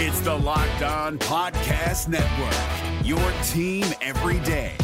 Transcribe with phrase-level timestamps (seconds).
[0.00, 3.18] It's the Locked On Podcast Network, your
[3.48, 4.76] team every day.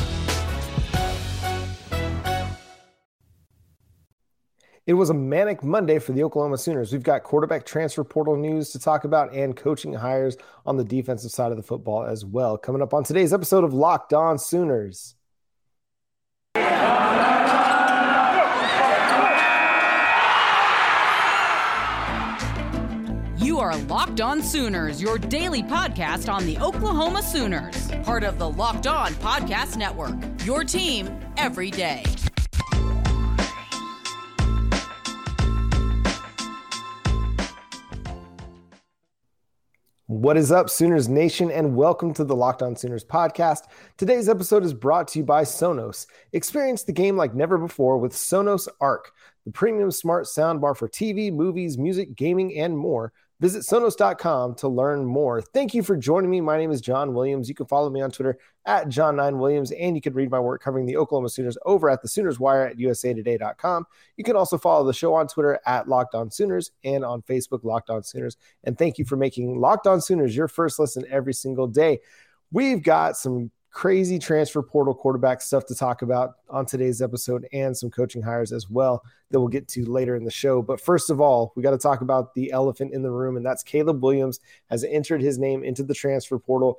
[4.88, 6.92] It was a manic Monday for the Oklahoma Sooners.
[6.92, 10.36] We've got quarterback transfer portal news to talk about and coaching hires
[10.66, 12.58] on the defensive side of the football as well.
[12.58, 15.14] Coming up on today's episode of Locked On Sooners.
[23.64, 28.86] Are Locked On Sooners, your daily podcast on the Oklahoma Sooners, part of the Locked
[28.86, 30.16] On Podcast Network.
[30.44, 32.04] Your team every day.
[40.08, 43.60] What is up, Sooners Nation, and welcome to the Locked On Sooners podcast.
[43.96, 46.06] Today's episode is brought to you by Sonos.
[46.34, 49.10] Experience the game like never before with Sonos Arc,
[49.46, 53.14] the premium smart soundbar for TV, movies, music, gaming, and more.
[53.40, 55.42] Visit Sonos.com to learn more.
[55.42, 56.40] Thank you for joining me.
[56.40, 57.48] My name is John Williams.
[57.48, 60.86] You can follow me on Twitter at John9Williams, and you can read my work covering
[60.86, 63.86] the Oklahoma Sooners over at the Sooners Wire at USAToday.com.
[64.16, 67.64] You can also follow the show on Twitter at Locked On Sooners and on Facebook,
[67.64, 68.36] Locked On Sooners.
[68.62, 71.98] And thank you for making Locked On Sooners your first listen every single day.
[72.52, 77.76] We've got some crazy transfer portal quarterback stuff to talk about on today's episode and
[77.76, 80.62] some coaching hires as well that we'll get to later in the show.
[80.62, 83.44] But first of all, we got to talk about the elephant in the room, and
[83.44, 84.38] that's Caleb Williams
[84.70, 86.78] has entered his name into the transfer portal.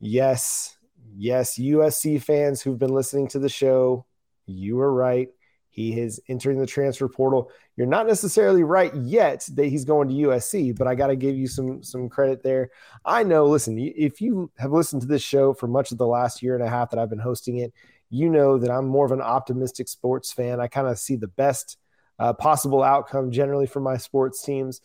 [0.00, 0.76] Yes,
[1.16, 4.04] yes, USC fans who've been listening to the show,
[4.46, 5.28] you were right.
[5.76, 7.50] He is entering the transfer portal.
[7.76, 11.36] You're not necessarily right yet that he's going to USC, but I got to give
[11.36, 12.70] you some some credit there.
[13.04, 13.44] I know.
[13.44, 16.64] Listen, if you have listened to this show for much of the last year and
[16.64, 17.74] a half that I've been hosting it,
[18.08, 20.60] you know that I'm more of an optimistic sports fan.
[20.60, 21.76] I kind of see the best
[22.18, 24.80] uh, possible outcome generally for my sports teams.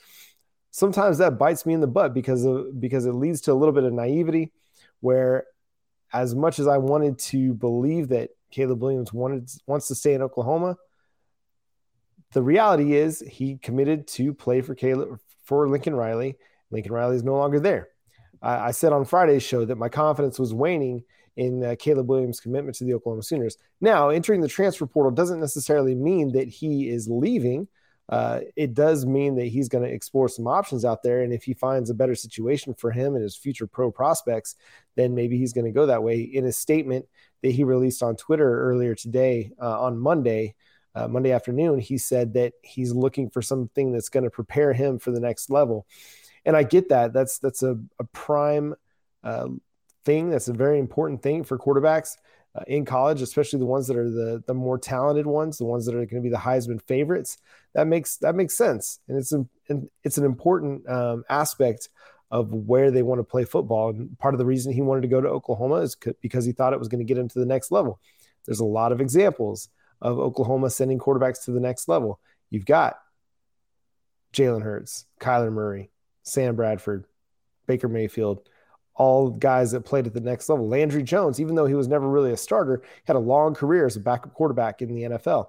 [0.71, 3.73] Sometimes that bites me in the butt because of because it leads to a little
[3.73, 4.51] bit of naivety,
[4.99, 5.45] where
[6.11, 10.21] as much as I wanted to believe that Caleb Williams wanted wants to stay in
[10.21, 10.77] Oklahoma.
[12.33, 16.37] The reality is he committed to play for Caleb for Lincoln Riley.
[16.69, 17.89] Lincoln Riley is no longer there.
[18.41, 21.03] I, I said on Friday's show that my confidence was waning
[21.37, 23.57] in uh, Caleb Williams' commitment to the Oklahoma Sooners.
[23.79, 27.67] Now, entering the transfer portal doesn't necessarily mean that he is leaving.
[28.11, 31.21] Uh, it does mean that he's going to explore some options out there.
[31.23, 34.55] And if he finds a better situation for him and his future pro prospects,
[34.95, 36.19] then maybe he's going to go that way.
[36.19, 37.05] In a statement
[37.41, 40.55] that he released on Twitter earlier today uh, on Monday,
[40.93, 44.99] uh, Monday afternoon, he said that he's looking for something that's going to prepare him
[44.99, 45.87] for the next level.
[46.43, 47.13] And I get that.
[47.13, 48.75] That's that's a, a prime
[49.23, 49.47] uh,
[50.03, 50.29] thing.
[50.29, 52.17] That's a very important thing for quarterbacks
[52.53, 55.85] uh, in college, especially the ones that are the the more talented ones, the ones
[55.85, 57.37] that are going to be the Heisman favorites.
[57.73, 59.49] That makes that makes sense, and it's an
[60.03, 61.89] it's an important um, aspect
[62.29, 63.89] of where they want to play football.
[63.89, 66.73] And part of the reason he wanted to go to Oklahoma is because he thought
[66.73, 67.99] it was going to get him to the next level.
[68.45, 69.69] There's a lot of examples
[70.01, 72.19] of Oklahoma sending quarterbacks to the next level.
[72.49, 72.97] You've got
[74.33, 75.91] Jalen Hurts, Kyler Murray,
[76.23, 77.05] Sam Bradford,
[77.67, 78.47] Baker Mayfield,
[79.01, 80.67] all guys that played at the next level.
[80.67, 83.95] Landry Jones, even though he was never really a starter, had a long career as
[83.95, 85.47] a backup quarterback in the NFL.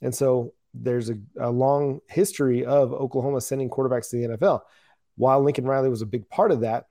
[0.00, 4.60] And so there's a, a long history of Oklahoma sending quarterbacks to the NFL
[5.16, 6.86] while Lincoln Riley was a big part of that,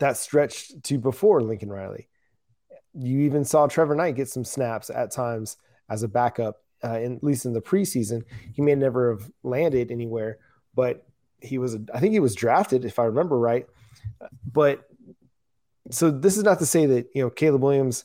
[0.00, 2.08] that stretched to before Lincoln Riley.
[2.92, 7.14] You even saw Trevor Knight get some snaps at times as a backup, uh, in,
[7.14, 8.24] at least in the preseason.
[8.52, 10.38] He may never have landed anywhere,
[10.74, 11.06] but
[11.40, 13.66] he was, I think he was drafted, if I remember right.
[14.50, 14.84] But
[15.90, 18.04] so this is not to say that, you know, Caleb Williams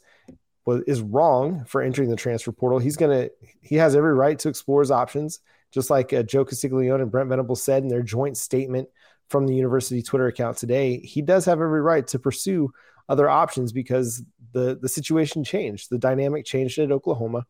[0.65, 2.79] was, is wrong for entering the transfer portal.
[2.79, 3.31] He's to,
[3.61, 5.39] he has every right to explore his options
[5.71, 8.89] just like uh, Joe Castiglione and Brent Venables said in their joint statement
[9.29, 12.71] from the university Twitter account today, he does have every right to pursue
[13.07, 14.23] other options because
[14.53, 17.45] the the situation changed, the dynamic changed at Oklahoma,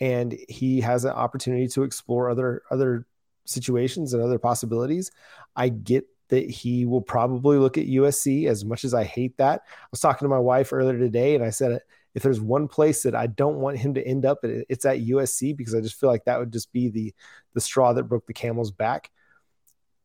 [0.00, 3.06] and he has an opportunity to explore other other
[3.44, 5.10] situations and other possibilities.
[5.54, 9.62] I get that he will probably look at USC as much as I hate that.
[9.66, 11.80] I was talking to my wife earlier today and I said
[12.14, 15.56] if there's one place that I don't want him to end up, it's at USC
[15.56, 17.12] because I just feel like that would just be the
[17.54, 19.10] the straw that broke the camel's back.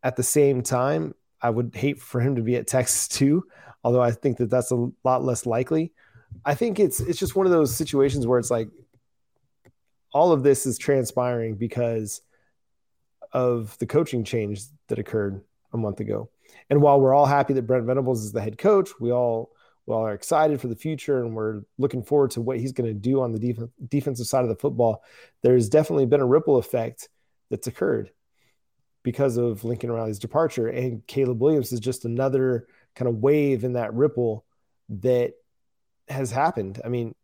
[0.03, 3.45] At the same time, I would hate for him to be at Texas too,
[3.83, 5.93] although I think that that's a lot less likely.
[6.43, 8.69] I think it's it's just one of those situations where it's like
[10.11, 12.21] all of this is transpiring because
[13.31, 15.41] of the coaching change that occurred
[15.73, 16.29] a month ago.
[16.69, 19.51] And while we're all happy that Brent Venables is the head coach, we all
[19.85, 22.87] we all are excited for the future and we're looking forward to what he's going
[22.87, 25.03] to do on the def- defensive side of the football.
[25.41, 27.09] There's definitely been a ripple effect
[27.49, 28.11] that's occurred.
[29.03, 30.67] because of Lincoln Riley's departure.
[30.67, 34.45] And Caleb Williams is just another kind of wave in that ripple
[34.89, 35.33] that
[36.07, 36.81] has happened.
[36.83, 37.15] I mean,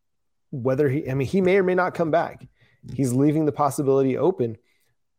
[0.51, 2.42] whether he, I mean, he may or may not come back.
[2.42, 2.95] Mm-hmm.
[2.95, 4.57] He's leaving the possibility open.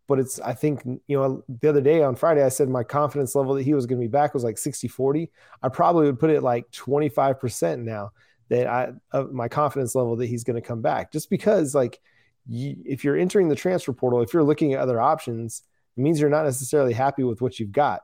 [0.08, 3.35] But it's, I think, you know, the other day on Friday, I said my confidence
[3.35, 5.31] level that he was going to be back was like 60 40.
[5.62, 8.12] I probably would put it like 25% now
[8.49, 12.00] that I, of my confidence level that he's going to come back just because, like,
[12.49, 15.62] you, if you're entering the transfer portal, if you're looking at other options,
[15.97, 18.02] it means you're not necessarily happy with what you've got.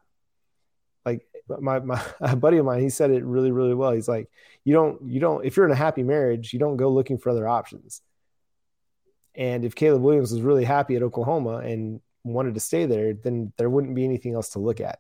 [1.05, 1.27] Like
[1.61, 2.03] my, my
[2.37, 3.93] buddy of mine, he said it really, really well.
[3.93, 4.29] He's like,
[4.65, 7.31] you don't, you don't, if you're in a happy marriage, you don't go looking for
[7.31, 8.03] other options.
[9.35, 13.53] And if Caleb Williams was really happy at Oklahoma and wanted to stay there, then
[13.57, 14.99] there wouldn't be anything else to look at.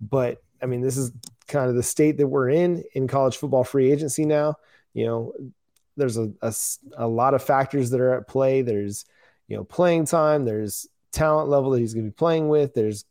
[0.00, 1.12] But I mean, this is
[1.46, 4.56] kind of the state that we're in in college football free agency now.
[4.94, 5.32] You know,
[5.96, 6.54] there's a, a,
[6.96, 8.62] a lot of factors that are at play.
[8.62, 9.04] There's,
[9.48, 10.44] you know, playing time.
[10.44, 12.74] There's talent level that he's going to be playing with.
[12.74, 13.04] There's,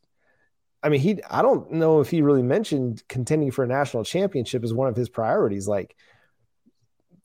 [0.84, 4.64] I mean, he, I don't know if he really mentioned contending for a national championship
[4.64, 5.68] as one of his priorities.
[5.68, 5.96] Like,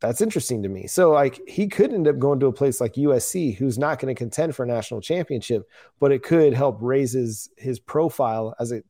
[0.02, 0.88] that's interesting to me.
[0.88, 4.12] So, like, he could end up going to a place like USC, who's not going
[4.12, 5.68] to contend for a national championship,
[6.00, 8.84] but it could help raise his, his profile as it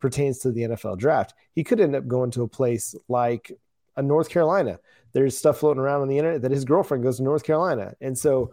[0.00, 1.34] pertains to the NFL draft.
[1.52, 3.52] He could end up going to a place like
[3.96, 4.80] a North Carolina.
[5.12, 7.94] There's stuff floating around on the internet that his girlfriend goes to North Carolina.
[8.00, 8.52] And so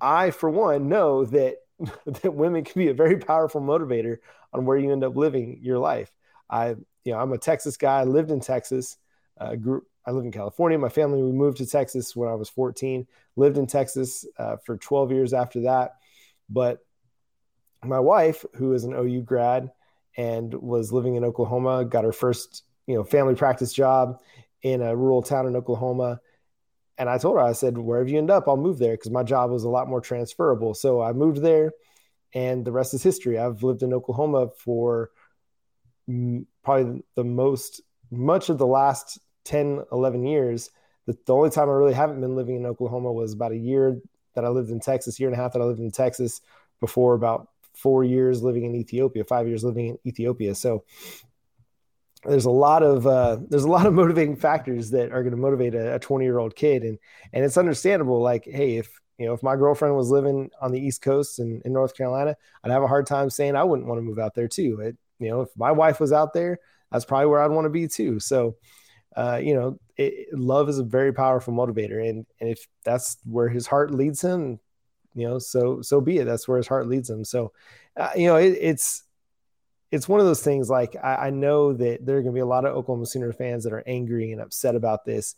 [0.00, 1.58] I, for one, know that
[2.06, 4.18] that women can be a very powerful motivator
[4.52, 6.10] on where you end up living your life.
[6.50, 6.70] I,
[7.04, 8.00] you know, I'm a Texas guy.
[8.00, 8.98] I lived in Texas.
[9.38, 10.78] Uh, grew, I live in California.
[10.78, 13.06] My family we moved to Texas when I was 14.
[13.36, 15.92] Lived in Texas uh, for 12 years after that.
[16.48, 16.78] But
[17.84, 19.70] my wife, who is an OU grad
[20.16, 24.20] and was living in Oklahoma, got her first, you know, family practice job
[24.62, 26.20] in a rural town in Oklahoma
[26.98, 29.22] and I told her, I said, wherever you end up, I'll move there because my
[29.22, 30.74] job was a lot more transferable.
[30.74, 31.72] So I moved there,
[32.34, 33.38] and the rest is history.
[33.38, 35.10] I've lived in Oklahoma for
[36.62, 40.70] probably the most, much of the last 10, 11 years.
[41.06, 44.00] The, the only time I really haven't been living in Oklahoma was about a year
[44.34, 46.40] that I lived in Texas, year and a half that I lived in Texas
[46.80, 50.54] before about four years living in Ethiopia, five years living in Ethiopia.
[50.54, 50.84] So
[52.24, 55.40] there's a lot of uh, there's a lot of motivating factors that are going to
[55.40, 56.98] motivate a 20 year old kid and
[57.32, 60.80] and it's understandable like hey if you know if my girlfriend was living on the
[60.80, 63.98] east coast in, in north carolina i'd have a hard time saying i wouldn't want
[63.98, 66.58] to move out there too it, you know if my wife was out there
[66.90, 68.56] that's probably where i'd want to be too so
[69.16, 73.48] uh, you know it, love is a very powerful motivator and and if that's where
[73.48, 74.58] his heart leads him
[75.14, 77.52] you know so so be it that's where his heart leads him so
[77.96, 79.04] uh, you know it, it's
[79.92, 82.40] it's one of those things like I, I know that there are going to be
[82.40, 85.36] a lot of Oklahoma Sooner fans that are angry and upset about this,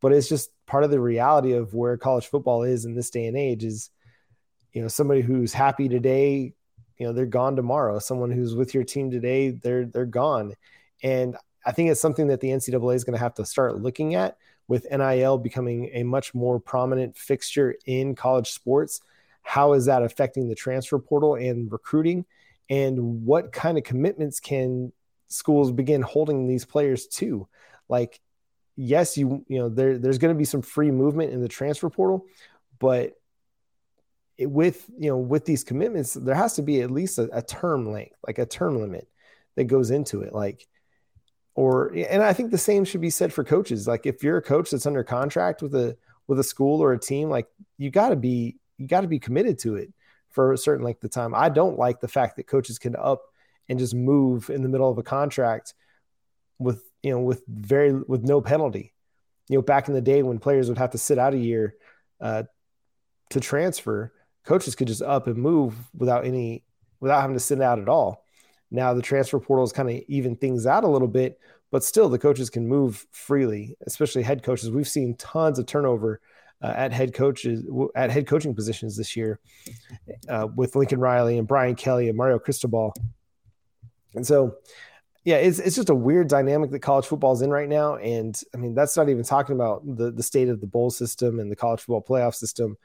[0.00, 3.26] but it's just part of the reality of where college football is in this day
[3.26, 3.90] and age is,
[4.72, 6.54] you know, somebody who's happy today,
[6.96, 7.98] you know, they're gone tomorrow.
[7.98, 10.54] Someone who's with your team today, they're they're gone.
[11.02, 14.14] And I think it's something that the NCAA is going to have to start looking
[14.14, 14.36] at
[14.68, 19.00] with NIL becoming a much more prominent fixture in college sports.
[19.42, 22.24] How is that affecting the transfer portal and recruiting?
[22.70, 24.92] and what kind of commitments can
[25.26, 27.46] schools begin holding these players to
[27.88, 28.20] like
[28.76, 31.90] yes you you know there there's going to be some free movement in the transfer
[31.90, 32.24] portal
[32.78, 33.12] but
[34.38, 37.42] it, with you know with these commitments there has to be at least a, a
[37.42, 39.08] term length like a term limit
[39.56, 40.66] that goes into it like
[41.60, 44.42] or and i think the same should be said for coaches like if you're a
[44.42, 48.10] coach that's under contract with a with a school or a team like you got
[48.10, 49.92] to be you got to be committed to it
[50.30, 51.34] for a certain length of time.
[51.34, 53.22] I don't like the fact that coaches can up
[53.68, 55.74] and just move in the middle of a contract
[56.58, 58.94] with you know with very with no penalty.
[59.48, 61.74] You know, back in the day when players would have to sit out a year
[62.20, 62.44] uh,
[63.30, 64.12] to transfer,
[64.44, 66.64] coaches could just up and move without any
[67.00, 68.24] without having to sit out at all.
[68.70, 72.08] Now the transfer portal is kind of even things out a little bit, but still
[72.08, 74.70] the coaches can move freely, especially head coaches.
[74.70, 76.20] We've seen tons of turnover
[76.62, 79.40] uh, at head coaches at head coaching positions this year
[80.28, 82.94] uh, with Lincoln Riley and Brian Kelly and Mario Cristobal.
[84.14, 84.56] And so,
[85.24, 87.96] yeah, it's it's just a weird dynamic that college football is in right now.
[87.96, 91.40] And I mean, that's not even talking about the the state of the bowl system
[91.40, 92.76] and the college football playoff system,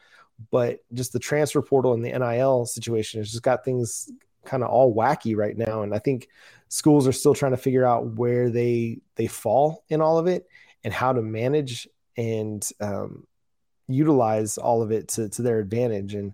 [0.51, 4.09] but just the transfer portal and the NIL situation has just got things
[4.45, 5.81] kind of all wacky right now.
[5.81, 6.27] And I think
[6.69, 10.47] schools are still trying to figure out where they they fall in all of it
[10.83, 11.87] and how to manage
[12.17, 13.25] and um,
[13.87, 16.15] utilize all of it to, to their advantage.
[16.15, 16.33] And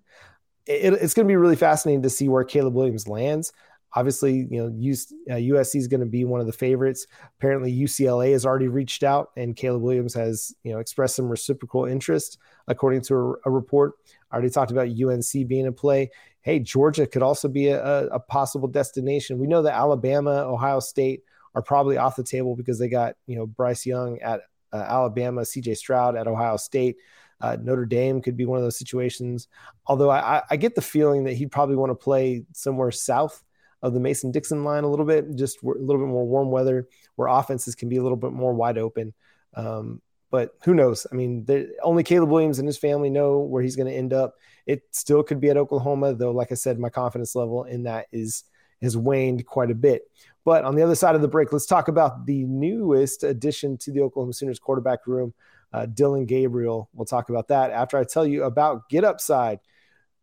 [0.65, 3.51] it, it's going to be really fascinating to see where Caleb Williams lands.
[3.93, 7.07] Obviously, you know, uh, USC is going to be one of the favorites.
[7.37, 11.85] Apparently, UCLA has already reached out, and Caleb Williams has, you know, expressed some reciprocal
[11.85, 12.37] interest,
[12.69, 13.95] according to a, a report.
[14.31, 16.09] I already talked about UNC being a play.
[16.41, 19.39] Hey, Georgia could also be a, a possible destination.
[19.39, 23.35] We know that Alabama, Ohio State are probably off the table because they got you
[23.35, 24.41] know Bryce Young at
[24.73, 25.75] uh, Alabama, C.J.
[25.75, 26.97] Stroud at Ohio State.
[27.39, 29.47] Uh, Notre Dame could be one of those situations.
[29.87, 33.43] Although I, I get the feeling that he'd probably want to play somewhere south
[33.81, 36.87] of the Mason Dixon line a little bit, just a little bit more warm weather
[37.15, 39.13] where offenses can be a little bit more wide open.
[39.55, 41.07] Um, but who knows?
[41.11, 41.45] I mean,
[41.83, 44.35] only Caleb Williams and his family know where he's going to end up.
[44.65, 46.31] It still could be at Oklahoma, though.
[46.31, 48.43] Like I said, my confidence level in that is
[48.81, 50.03] has waned quite a bit.
[50.43, 53.91] But on the other side of the break, let's talk about the newest addition to
[53.91, 55.33] the Oklahoma Sooners quarterback room,
[55.71, 56.89] uh, Dillon Gabriel.
[56.93, 59.59] We'll talk about that after I tell you about Get Upside.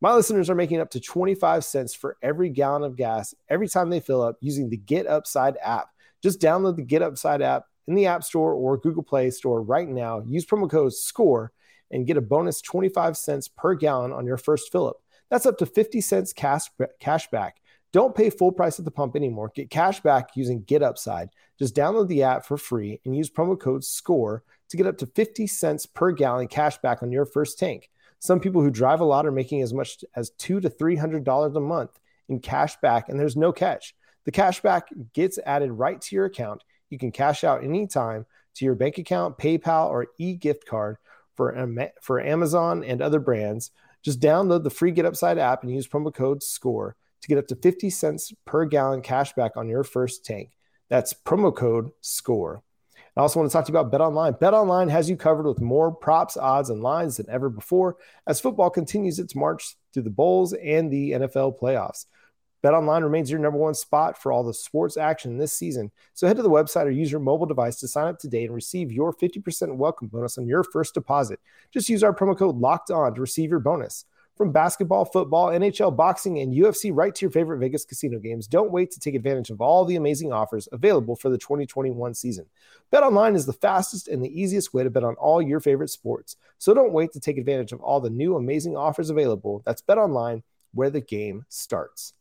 [0.00, 3.90] My listeners are making up to 25 cents for every gallon of gas every time
[3.90, 5.88] they fill up using the Get Upside app.
[6.22, 9.88] Just download the Get Upside app in the App Store or Google Play Store right
[9.88, 10.20] now.
[10.20, 11.52] Use promo code SCORE
[11.90, 15.02] and get a bonus 25 cents per gallon on your first fill up.
[15.30, 16.64] That's up to 50 cents cash,
[17.00, 17.60] cash back.
[17.92, 19.50] Don't pay full price at the pump anymore.
[19.54, 21.30] Get cash back using Get Upside.
[21.58, 25.06] Just download the app for free and use promo code SCORE to get up to
[25.06, 27.90] 50 cents per gallon cash back on your first tank.
[28.20, 31.24] Some people who drive a lot are making as much as two to three hundred
[31.24, 33.94] dollars a month in cash back, and there's no catch.
[34.24, 36.64] The cash back gets added right to your account.
[36.90, 38.26] You can cash out anytime
[38.56, 40.98] to your bank account, PayPal, or e-gift card
[41.38, 43.70] for, for Amazon and other brands.
[44.02, 47.46] Just download the free Get Upside app and use promo code SCORE to get up
[47.46, 50.50] to 50 cents per gallon cash back on your first tank.
[50.88, 52.62] That's promo code SCORE.
[53.16, 54.32] I also want to talk to you about Bet Online.
[54.32, 58.40] Bet Online has you covered with more props, odds, and lines than ever before as
[58.40, 62.06] football continues its march through the bowls and the NFL playoffs.
[62.62, 65.92] BetOnline remains your number one spot for all the sports action this season.
[66.14, 68.54] So head to the website or use your mobile device to sign up today and
[68.54, 71.40] receive your 50% welcome bonus on your first deposit.
[71.70, 74.04] Just use our promo code LOCKED ON to receive your bonus.
[74.38, 78.70] From basketball, football, NHL, boxing, and UFC right to your favorite Vegas casino games, don't
[78.70, 82.46] wait to take advantage of all the amazing offers available for the 2021 season.
[82.92, 86.36] BetOnline is the fastest and the easiest way to bet on all your favorite sports.
[86.58, 89.60] So don't wait to take advantage of all the new amazing offers available.
[89.66, 92.14] That's BetOnline, where the game starts.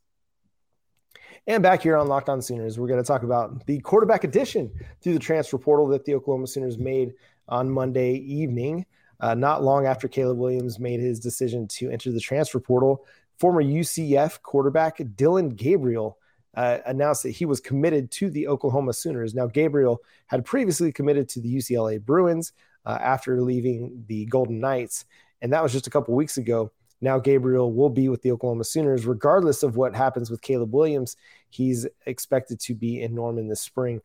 [1.48, 4.70] And back here on Locked On Sooners, we're going to talk about the quarterback addition
[5.00, 7.14] to the transfer portal that the Oklahoma Sooners made
[7.48, 8.84] on Monday evening,
[9.20, 13.06] uh, not long after Caleb Williams made his decision to enter the transfer portal.
[13.38, 16.18] Former UCF quarterback Dillon Gabriel
[16.54, 19.34] uh, announced that he was committed to the Oklahoma Sooners.
[19.34, 22.52] Now, Gabriel had previously committed to the UCLA Bruins
[22.84, 25.06] uh, after leaving the Golden Knights,
[25.40, 26.72] and that was just a couple weeks ago.
[27.00, 31.16] Now Gabriel will be with the Oklahoma Sooners, regardless of what happens with Caleb Williams.
[31.50, 34.00] He's expected to be in Norman this spring.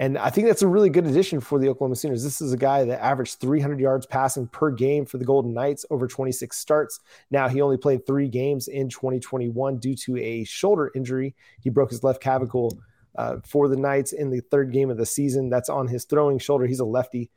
[0.00, 2.24] And I think that's a really good addition for the Oklahoma Sooners.
[2.24, 5.84] This is a guy that averaged 300 yards passing per game for the Golden Knights
[5.90, 7.00] over 26 starts.
[7.30, 11.34] Now, he only played three games in 2021 due to a shoulder injury.
[11.60, 12.80] He broke his left clavicle
[13.14, 15.50] uh, for the Knights in the third game of the season.
[15.50, 16.66] That's on his throwing shoulder.
[16.66, 17.30] He's a lefty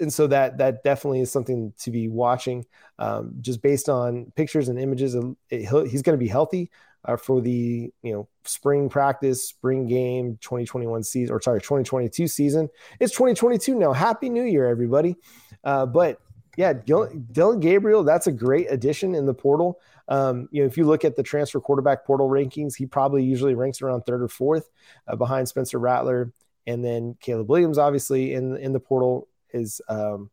[0.00, 2.66] and so that that definitely is something to be watching.
[2.98, 5.14] Um, just based on pictures and images,
[5.50, 6.70] it, he's going to be healthy
[7.04, 12.68] uh, for the you know spring practice, spring game, 2021 season, or sorry, 2022 season.
[12.98, 13.92] It's 2022 now.
[13.92, 15.16] Happy New Year, everybody!
[15.64, 16.20] Uh, but
[16.56, 19.78] yeah, Dillon Gabriel, that's a great addition in the portal.
[20.08, 23.54] Um, you know, if you look at the transfer quarterback portal rankings, he probably usually
[23.54, 24.68] ranks around third or fourth
[25.06, 26.32] uh, behind Spencer Rattler
[26.66, 30.30] and then Caleb Williams, obviously in in the portal is um,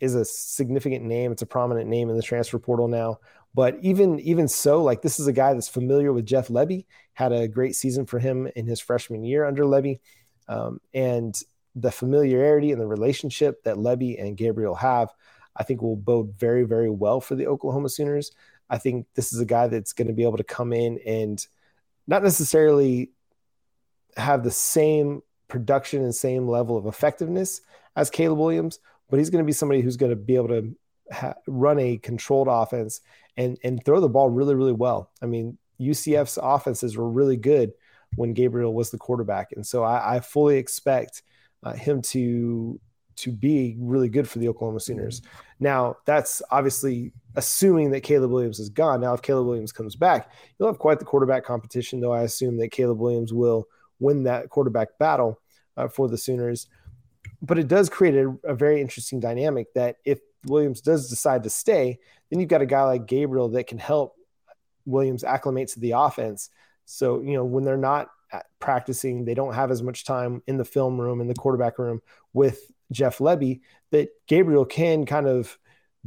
[0.00, 1.32] is a significant name.
[1.32, 3.18] It's a prominent name in the transfer portal now.
[3.54, 6.84] But even even so, like this is a guy that's familiar with Jeff Lebby.
[7.14, 10.00] Had a great season for him in his freshman year under Lebby,
[10.48, 11.34] um, and
[11.74, 15.12] the familiarity and the relationship that Lebby and Gabriel have,
[15.54, 18.32] I think will bode very very well for the Oklahoma Sooners.
[18.68, 21.44] I think this is a guy that's going to be able to come in and
[22.06, 23.10] not necessarily
[24.16, 27.60] have the same production and same level of effectiveness
[27.94, 30.76] as Caleb Williams, but he's going to be somebody who's going to be able to
[31.12, 33.00] ha- run a controlled offense
[33.36, 35.10] and and throw the ball really really well.
[35.22, 37.72] I mean, UCF's offenses were really good
[38.14, 41.22] when Gabriel was the quarterback, and so I, I fully expect
[41.62, 42.80] uh, him to
[43.16, 45.22] to be really good for the Oklahoma Sooners.
[45.58, 49.00] Now, that's obviously assuming that Caleb Williams is gone.
[49.00, 52.58] Now, if Caleb Williams comes back, you'll have quite the quarterback competition, though I assume
[52.58, 53.66] that Caleb Williams will
[53.98, 55.40] win that quarterback battle
[55.76, 56.68] uh, for the Sooners
[57.42, 61.50] but it does create a, a, very interesting dynamic that if Williams does decide to
[61.50, 61.98] stay,
[62.30, 64.14] then you've got a guy like Gabriel that can help
[64.84, 66.50] Williams acclimate to the offense.
[66.84, 68.08] So, you know, when they're not
[68.60, 72.00] practicing, they don't have as much time in the film room, in the quarterback room
[72.32, 73.60] with Jeff Lebby,
[73.90, 75.58] that Gabriel can kind of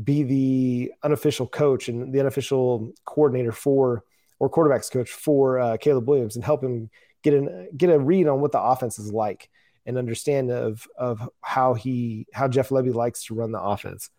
[0.01, 4.03] be the unofficial coach and the unofficial coordinator for
[4.39, 6.89] or quarterbacks coach for uh, Caleb Williams and help him
[7.23, 9.49] get an get a read on what the offense is like
[9.85, 14.09] and understand of of how he how Jeff Lebby likes to run the offense.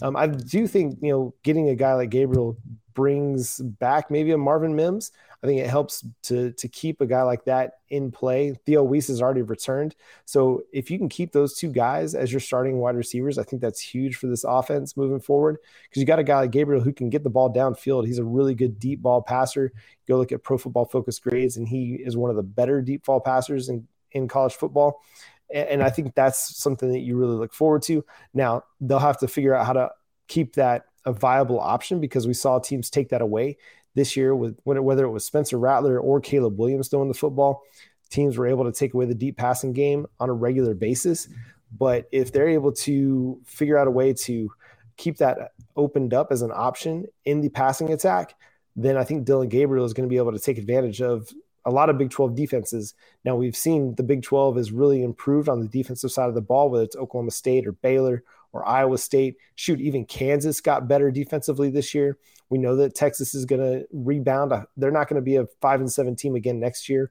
[0.00, 2.56] Um, I do think you know getting a guy like Gabriel
[2.94, 5.12] brings back maybe a Marvin Mims.
[5.42, 8.54] I think it helps to to keep a guy like that in play.
[8.66, 12.40] Theo Wease has already returned, so if you can keep those two guys as your
[12.40, 15.58] starting wide receivers, I think that's huge for this offense moving forward.
[15.84, 18.06] Because you got a guy like Gabriel who can get the ball downfield.
[18.06, 19.72] He's a really good deep ball passer.
[20.08, 23.06] Go look at Pro Football Focus grades, and he is one of the better deep
[23.06, 25.02] ball passers in in college football.
[25.50, 28.04] And I think that's something that you really look forward to.
[28.34, 29.90] Now they'll have to figure out how to
[30.26, 33.56] keep that a viable option because we saw teams take that away
[33.98, 37.64] this year with whether it was Spencer Rattler or Caleb Williams throwing the football.
[38.10, 41.28] Teams were able to take away the deep passing game on a regular basis.
[41.76, 44.50] But if they're able to figure out a way to
[44.96, 48.34] keep that opened up as an option in the passing attack,
[48.76, 51.30] then I think Dillon Gabriel is going to be able to take advantage of
[51.64, 52.94] a lot of Big 12 defenses.
[53.24, 56.40] Now we've seen the Big 12 has really improved on the defensive side of the
[56.40, 59.36] ball, whether it's Oklahoma State or Baylor or Iowa State.
[59.54, 62.18] Shoot, even Kansas got better defensively this year.
[62.50, 64.52] We know that Texas is going to rebound.
[64.52, 67.10] Uh, they're not going to be a five and seven team again next year.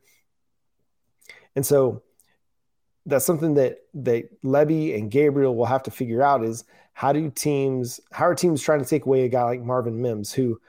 [1.55, 2.03] And so
[3.05, 7.29] that's something that that Lebby and Gabriel will have to figure out is how do
[7.29, 10.59] teams how are teams trying to take away a guy like Marvin Mims who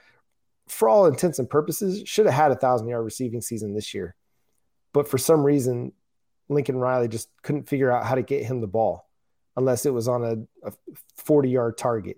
[0.67, 4.15] for all intents and purposes should have had a thousand yard receiving season this year.
[4.93, 5.91] But for some reason,
[6.47, 9.08] Lincoln Riley just couldn't figure out how to get him the ball
[9.55, 10.73] unless it was on a, a
[11.17, 12.17] 40 yard target,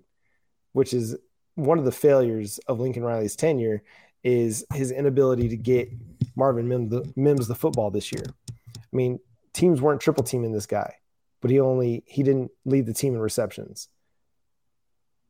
[0.73, 1.15] which is
[1.55, 3.83] one of the failures of Lincoln Riley's tenure
[4.23, 5.89] is his inability to get
[6.35, 8.23] Marvin Mims the, Mims the football this year.
[8.49, 9.19] I mean,
[9.53, 10.95] teams weren't triple teaming this guy,
[11.41, 13.87] but he only he didn't lead the team in receptions.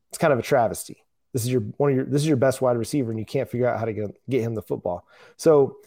[0.10, 1.06] It's kind of a travesty.
[1.34, 3.50] This is your one of your this is your best wide receiver, and you can't
[3.50, 5.08] figure out how to get, get him the football.
[5.38, 5.78] So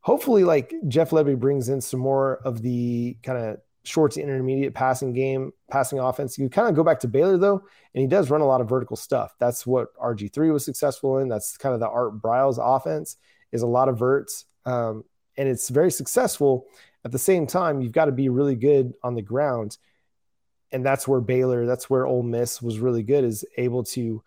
[0.00, 4.74] hopefully, like Jeff Lebby brings in some more of the kind of short to intermediate
[4.74, 6.38] passing game, passing offense.
[6.38, 7.62] You kind of go back to Baylor though,
[7.94, 9.34] and he does run a lot of vertical stuff.
[9.38, 11.28] That's what RG3 was successful in.
[11.28, 13.16] That's kind of the Art Briles offense
[13.52, 14.44] is a lot of verts.
[14.64, 15.04] Um,
[15.36, 16.66] and it's very successful.
[17.04, 19.78] At the same time, you've got to be really good on the ground.
[20.72, 24.22] And that's where Baylor, that's where Ole Miss was really good, is able to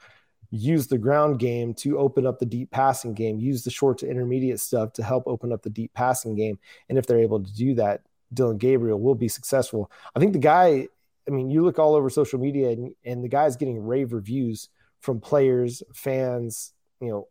[0.50, 4.10] use the ground game to open up the deep passing game, use the short to
[4.10, 6.60] intermediate stuff to help open up the deep passing game.
[6.90, 8.02] And if they're able to do that,
[8.34, 9.92] Dillon Gabriel will be successful.
[10.16, 10.88] I think the guy,
[11.28, 14.70] I mean, you look all over social media and, and the guy's getting rave reviews
[15.02, 17.28] from players, fans, you know,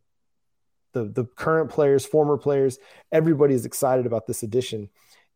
[0.92, 2.78] the the current players, former players,
[3.12, 4.88] everybody's excited about this addition.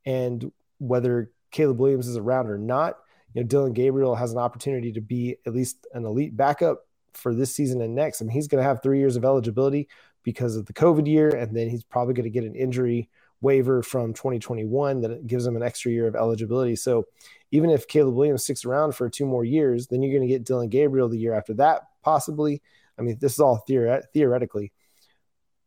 [0.05, 2.99] And whether Caleb Williams is around or not,
[3.33, 7.33] you know, Dillon Gabriel has an opportunity to be at least an elite backup for
[7.33, 8.21] this season and next.
[8.21, 9.89] I mean, he's going to have three years of eligibility
[10.25, 13.09] because of the COVID year, and then he's probably going to get an injury
[13.45, 16.75] waiver from 2021 that gives him an extra year of eligibility.
[16.75, 17.05] So
[17.53, 20.45] even if Caleb Williams sticks around for two more years, then you're going to get
[20.45, 22.63] Dillon Gabriel the year after that, possibly.
[22.99, 24.73] I mean, this is all theoret- theoretically.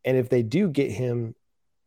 [0.04, 1.36] And if they do get him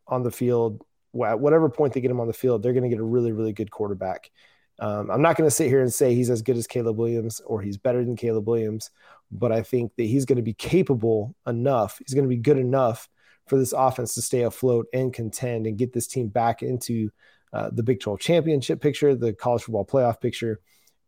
[0.07, 0.81] on the field,
[1.25, 3.31] at whatever point they get him on the field, they're going to get a really,
[3.31, 4.31] really good quarterback.
[4.79, 7.39] Um, I'm not going to sit here and say he's as good as Caleb Williams
[7.41, 8.89] or he's better than Caleb Williams,
[9.31, 11.99] but I think that he's going to be capable enough.
[11.99, 13.07] He's going to be good enough
[13.51, 17.11] for this offense to stay afloat and contend and get this team back into
[17.51, 20.61] uh, the Big 12 championship picture, the college football playoff picture,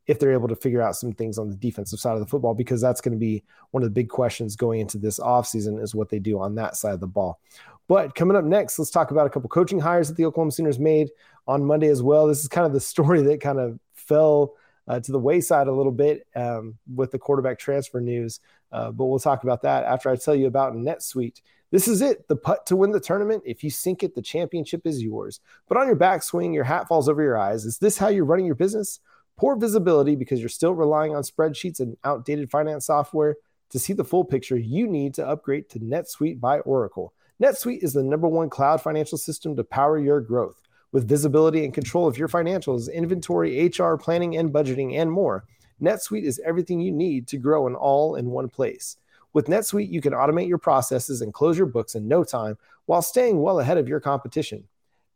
[0.08, 2.54] if they're able to figure out some things on the defensive side of the football,
[2.54, 5.96] because that's going to be one of the big questions going into this offseason is
[5.96, 7.40] what they do on that side of the ball.
[7.88, 10.80] But coming up next, let's talk about a couple coaching hires that the Oklahoma Sooners
[10.80, 11.12] made
[11.48, 12.28] on Monday as well.
[12.28, 14.56] This is kind of the story that kind of fell
[14.90, 18.42] uh, to the wayside a little bit um, with the quarterback transfer news.
[18.70, 21.40] Uh, but we'll talk about that after I tell you about NetSuite.
[21.74, 23.42] This is it, the putt to win the tournament.
[23.48, 25.40] If you sink it, the championship is yours.
[25.68, 27.66] But on your backswing, your hat falls over your eyes.
[27.66, 29.00] Is this how you're running your business?
[29.38, 33.38] Poor visibility because you're still relying on spreadsheets and outdated finance software.
[33.72, 37.12] To see the full picture, you need to upgrade to NetSuite by Oracle.
[37.42, 40.62] NetSuite is the number one cloud financial system to power your growth.
[40.92, 45.46] With visibility and control of your financials, inventory, HR, planning, and budgeting, and more,
[45.82, 48.98] NetSuite is everything you need to grow in all in one place.
[49.34, 53.02] With NetSuite, you can automate your processes and close your books in no time while
[53.02, 54.64] staying well ahead of your competition.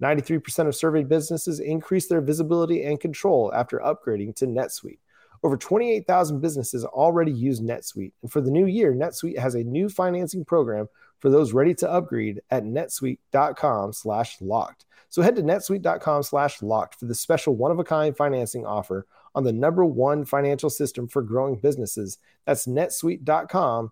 [0.01, 4.99] 93% of surveyed businesses increase their visibility and control after upgrading to NetSuite.
[5.43, 9.87] Over 28,000 businesses already use NetSuite, and for the new year, NetSuite has a new
[9.87, 14.85] financing program for those ready to upgrade at netsuite.com/locked.
[15.09, 20.71] So head to netsuite.com/locked for the special one-of-a-kind financing offer on the number one financial
[20.71, 22.17] system for growing businesses.
[22.45, 23.91] That's netsuite.com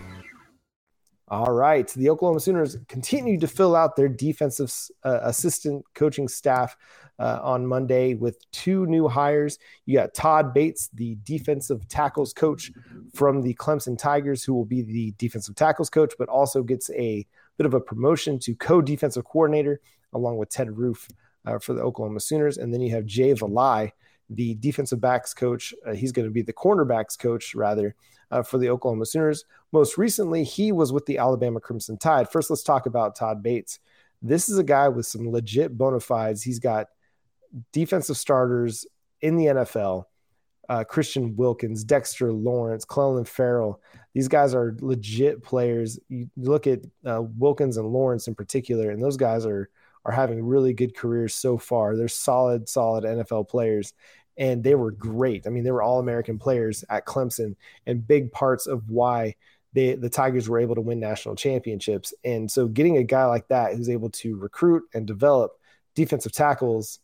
[1.31, 1.87] All right.
[1.87, 4.69] The Oklahoma Sooners continue to fill out their defensive
[5.05, 6.75] uh, assistant coaching staff
[7.19, 9.57] uh, on Monday with two new hires.
[9.85, 12.73] You got Todd Bates, the defensive tackles coach
[13.13, 17.25] from the Clemson Tigers, who will be the defensive tackles coach, but also gets a
[17.55, 19.79] bit of a promotion to co defensive coordinator
[20.11, 21.07] along with Ted Roof
[21.45, 22.57] uh, for the Oklahoma Sooners.
[22.57, 23.93] And then you have Jay Valai,
[24.31, 25.73] the defensive backs coach.
[25.85, 27.95] Uh, he's going to be the cornerbacks coach, rather,
[28.31, 29.45] uh, for the Oklahoma Sooners.
[29.71, 32.29] Most recently, he was with the Alabama Crimson Tide.
[32.29, 33.79] First, let's talk about Todd Bates.
[34.21, 36.43] This is a guy with some legit bona fides.
[36.43, 36.87] He's got
[37.73, 38.85] defensive starters
[39.21, 40.05] in the NFL.
[40.69, 43.81] Uh, Christian Wilkins, Dexter Lawrence, Clelin Ferrell.
[44.13, 45.99] These guys are legit players.
[46.07, 49.69] You look at uh, Wilkins and Lawrence in particular, and those guys are
[50.05, 51.95] are having really good careers so far.
[51.95, 53.93] They're solid, solid NFL players,
[54.41, 55.45] and they were great.
[55.45, 59.35] I mean, they were all American players at Clemson, and big parts of why
[59.73, 62.11] they, the Tigers were able to win national championships.
[62.25, 65.51] And so, getting a guy like that who's able to recruit and develop
[65.93, 66.99] defensive tackles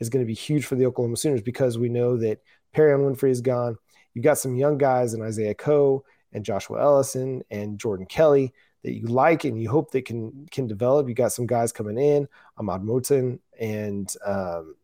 [0.00, 2.40] is going to be huge for the Oklahoma Sooners because we know that
[2.74, 3.78] Perrion Winfrey is gone.
[4.12, 8.94] You've got some young guys in Isaiah Coe and Joshua Ellison and Jordan Kelley that
[8.94, 11.08] you like and you hope they can can develop.
[11.08, 12.26] You got some guys coming in,
[12.58, 14.74] Ahmad Moten and um,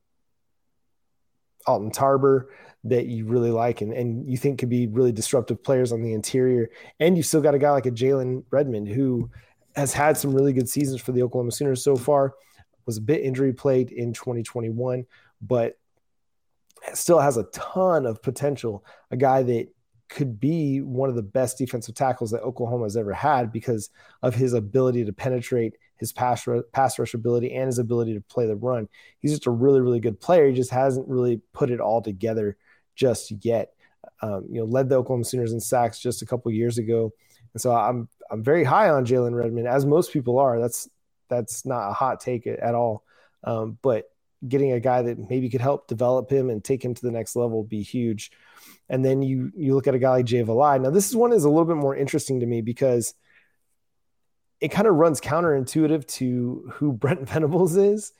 [1.66, 2.50] Alton Tarbor
[2.84, 6.12] that you really like and, and you think could be really disruptive players on the
[6.12, 6.70] interior.
[7.00, 9.30] And you've still got a guy like a Jalen Redmond who
[9.76, 12.34] has had some really good seasons for the Oklahoma Sooners so far.
[12.86, 15.04] Was a bit injury plagued in 2021,
[15.42, 15.76] but
[16.94, 18.82] still has a ton of potential.
[19.10, 19.68] A guy that
[20.08, 23.90] could be one of the best defensive tackles that Oklahoma has ever had because
[24.22, 28.46] of his ability to penetrate, his pass, pass rush ability, and his ability to play
[28.46, 28.88] the run.
[29.20, 30.48] He's just a really, really good player.
[30.48, 32.56] He just hasn't really put it all together
[32.94, 33.72] just yet.
[34.22, 37.12] Um, you know, led the Oklahoma Sooners in sacks just a couple years ago,
[37.52, 40.58] and so I'm I'm very high on Jalen Redmond, as most people are.
[40.60, 40.88] That's
[41.28, 43.04] that's not a hot take at all.
[43.44, 44.06] Um, but
[44.46, 47.34] getting a guy that maybe could help develop him and take him to the next
[47.34, 48.30] level be huge.
[48.88, 50.80] And then you you look at a guy like Jay Valai.
[50.80, 53.14] Now, this is one is a little bit more interesting to me because
[54.60, 58.12] it kind of runs counterintuitive to who Brent Venables is,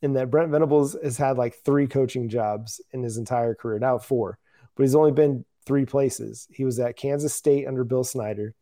[0.00, 3.98] in that Brent Venables has had like three coaching jobs in his entire career, now
[3.98, 4.38] four,
[4.76, 6.46] but he's only been three places.
[6.50, 8.54] He was at Kansas State under Bill Snyder,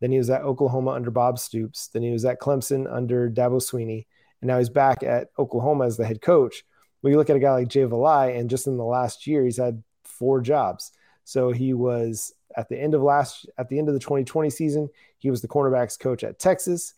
[0.00, 3.56] then he was at Oklahoma under Bob Stoops, then he was at Clemson under Dabo
[3.56, 4.06] Swinney,
[4.40, 6.64] and now he's back at Oklahoma as the head coach.
[7.00, 9.44] When you look at a guy like Jay Valai, and just in the last year,
[9.44, 10.92] he's had four jobs.
[11.24, 14.88] So he was at the end of last at the end of the 2020 season,
[15.18, 16.94] he was the cornerbacks coach at Texas.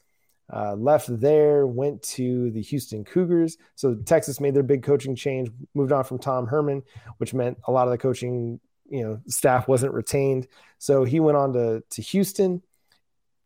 [0.53, 3.57] Uh, left there, went to the Houston Cougars.
[3.77, 6.83] So Texas made their big coaching change, moved on from Tom Herman,
[7.17, 10.47] which meant a lot of the coaching, you know, staff wasn't retained.
[10.79, 12.63] So he went on to to Houston,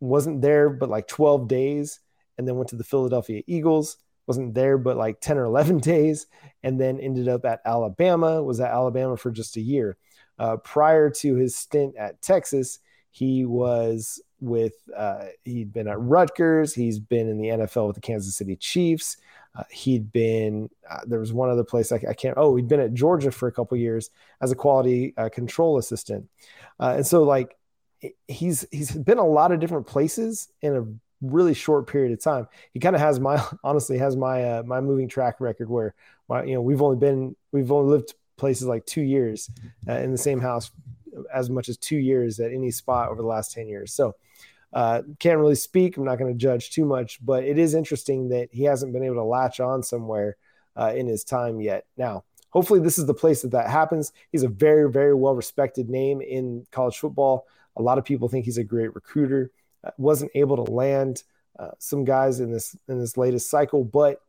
[0.01, 2.01] wasn't there but like 12 days,
[2.37, 3.97] and then went to the Philadelphia Eagles.
[4.27, 6.27] Wasn't there but like 10 or 11 days,
[6.65, 8.43] and then ended up at Alabama.
[8.43, 9.97] Was at Alabama for just a year.
[10.39, 12.79] Uh, prior to his stint at Texas,
[13.11, 16.75] he was with uh, he'd been at Rutgers.
[16.75, 19.17] He's been in the NFL with the Kansas City Chiefs.
[19.57, 22.37] Uh, he'd been uh, there was one other place I, I, can't.
[22.37, 26.29] Oh, he'd been at Georgia for a couple years as a quality uh, control assistant,
[26.79, 27.57] uh, and so like
[28.29, 30.85] he's he's been a lot of different places in a
[31.21, 32.47] really short period of time.
[32.73, 35.95] He kind of has my honestly has my uh, my moving track record where
[36.29, 39.51] my you know we've only been we've only lived places like two years
[39.89, 40.71] uh, in the same house
[41.33, 43.93] as much as two years at any spot over the last 10 years.
[43.93, 44.15] So
[44.73, 45.97] uh, can't really speak.
[45.97, 49.05] I'm not going to judge too much, but it is interesting that he hasn't been
[49.05, 50.37] able to latch on somewhere
[50.77, 51.87] uh, in his time yet.
[51.97, 54.13] Now, hopefully, this is the place that that happens.
[54.31, 57.47] He's a very, very well respected name in college football.
[57.77, 59.51] A lot of people think he's a great recruiter.
[59.83, 61.23] Uh, wasn't able to land
[61.59, 64.21] uh, some guys in this in this latest cycle, but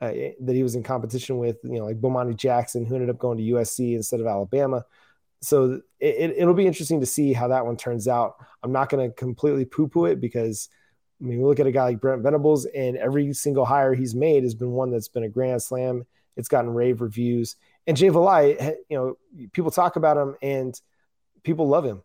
[0.00, 3.18] uh, that he was in competition with, you know, like Domani Jackson, who ended up
[3.18, 4.84] going to USC instead of Alabama.
[5.40, 8.36] So it, it, will be interesting to see how that one turns out.
[8.62, 10.68] I'm not going to completely poo poo it because,
[11.20, 14.14] I mean, we look at a guy like Brent Venables, and every single hire he's
[14.14, 16.04] made has been one that's been a grand slam.
[16.36, 17.56] It's gotten rave reviews.
[17.86, 20.78] And Jay Valai, you know, people talk about him and
[21.44, 22.02] people love him.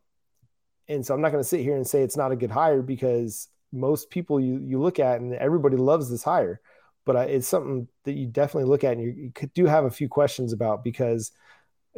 [0.88, 2.82] and so I'm not going to sit here and say it's not a good hire
[2.82, 6.62] because most people you you look at and everybody loves this hire,
[7.05, 10.07] but it's something that you definitely look at and you, you do have a few
[10.07, 11.31] questions about because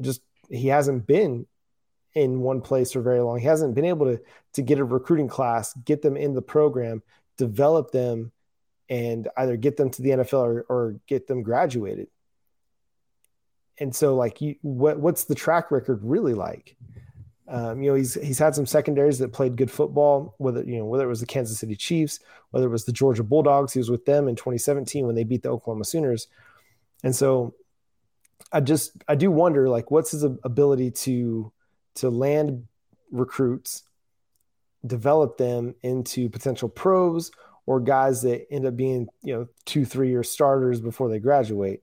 [0.02, 1.46] just he hasn't been
[2.14, 3.40] in one place for very long.
[3.40, 4.22] He hasn't been able to
[4.54, 7.02] to get a recruiting class, get them in the program,
[7.38, 8.32] develop them,
[8.90, 12.08] and either get them to the NFL or, or get them graduated.
[13.80, 16.76] And so, like, you, what what's the track record really like?
[17.48, 20.36] Um, you know, he's he's had some secondaries that played good football.
[20.38, 22.20] Whether you know whether it was the Kansas City Chiefs,
[22.52, 25.44] whether it was the Georgia Bulldogs, he was with them in 2017 when they beat
[25.44, 26.28] the Oklahoma Sooners.
[27.04, 27.54] And so,
[28.52, 31.52] I just I do wonder like what's his ability to
[31.96, 32.66] to land
[33.12, 33.84] recruits,
[34.86, 37.32] develop them into potential pros
[37.66, 41.82] or guys that end up being, you know, two, three year starters before they graduate.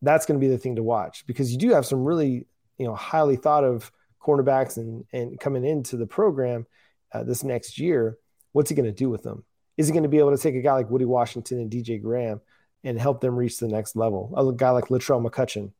[0.00, 2.46] That's going to be the thing to watch because you do have some really,
[2.78, 3.90] you know, highly thought of
[4.24, 6.66] cornerbacks and, and coming into the program
[7.12, 8.18] uh, this next year.
[8.52, 9.44] What's he going to do with them?
[9.76, 12.00] Is he going to be able to take a guy like Woody Washington and DJ
[12.00, 12.40] Graham
[12.84, 14.32] and help them reach the next level?
[14.36, 15.72] A guy like Latrell McCutchin,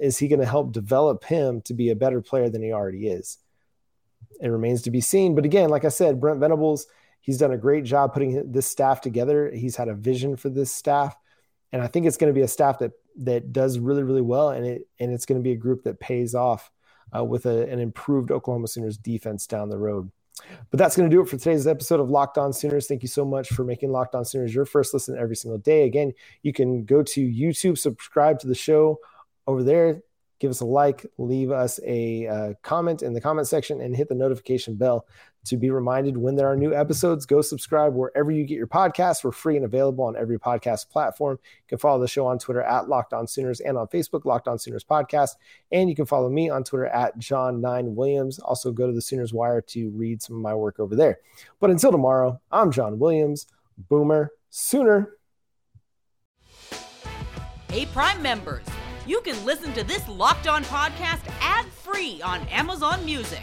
[0.00, 3.08] is he going to help develop him to be a better player than he already
[3.08, 3.38] is?
[4.40, 5.34] It remains to be seen.
[5.34, 6.86] But again, like I said, Brent Venables,
[7.20, 9.50] he's done a great job putting this staff together.
[9.50, 11.14] He's had a vision for this staff,
[11.72, 14.50] and I think it's going to be a staff that that does really really well,
[14.50, 16.70] and it and it's going to be a group that pays off
[17.16, 20.10] uh, with a, an improved Oklahoma Sooners defense down the road.
[20.70, 22.86] But that's going to do it for today's episode of Locked On Sooners.
[22.86, 25.84] Thank you so much for making Locked On Sooners your first listen every single day.
[25.84, 29.00] Again, you can go to YouTube, subscribe to the show
[29.46, 30.02] over there.
[30.38, 34.08] Give us a like, leave us a uh, comment in the comment section, and hit
[34.08, 35.06] the notification bell
[35.44, 37.26] to be reminded when there are new episodes.
[37.26, 39.24] Go subscribe wherever you get your podcasts.
[39.24, 41.38] We're free and available on every podcast platform.
[41.42, 44.48] You can follow the show on Twitter at Locked On Sooners and on Facebook, Locked
[44.48, 45.36] On Sooners Podcast.
[45.72, 48.38] And you can follow me on Twitter at John9 Williams.
[48.38, 51.18] Also, go to the Sooners Wire to read some of my work over there.
[51.58, 55.12] But until tomorrow, I'm John Williams, Boomer Sooner.
[57.68, 58.66] Hey, Prime members
[59.10, 63.42] you can listen to this Locked On podcast ad free on Amazon Music.